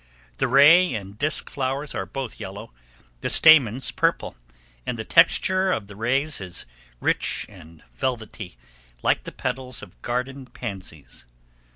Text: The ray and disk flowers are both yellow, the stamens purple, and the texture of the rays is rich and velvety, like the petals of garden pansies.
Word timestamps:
The 0.39 0.47
ray 0.47 0.95
and 0.95 1.15
disk 1.19 1.47
flowers 1.47 1.93
are 1.93 2.07
both 2.07 2.39
yellow, 2.39 2.73
the 3.19 3.29
stamens 3.29 3.91
purple, 3.91 4.35
and 4.83 4.97
the 4.97 5.05
texture 5.05 5.71
of 5.71 5.85
the 5.85 5.95
rays 5.95 6.41
is 6.41 6.65
rich 6.99 7.45
and 7.47 7.83
velvety, 7.93 8.57
like 9.03 9.25
the 9.25 9.31
petals 9.31 9.83
of 9.83 10.01
garden 10.01 10.47
pansies. 10.47 11.27